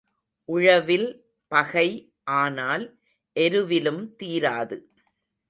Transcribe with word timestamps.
உழவில் 0.49 1.05
பகை 1.51 1.85
ஆனால் 2.37 2.85
எருவிலும் 3.35 4.03
தீராது. 4.15 4.77